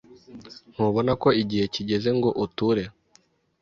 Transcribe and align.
Ntubona 0.73 1.11
ko 1.21 1.29
igihe 1.41 1.65
kigeze 1.73 2.09
ngo 2.17 2.29
uture? 2.45 2.83